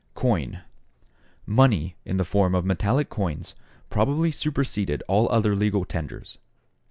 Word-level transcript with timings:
=Coin.= 0.15 0.61
Money, 1.45 1.95
in 2.05 2.17
the 2.17 2.23
form 2.25 2.55
of 2.55 2.65
metallic 2.65 3.07
coins, 3.07 3.53
probably 3.91 4.31
superseded 4.31 5.03
all 5.07 5.31
other 5.31 5.55
legal 5.55 5.85
tenders. 5.85 6.39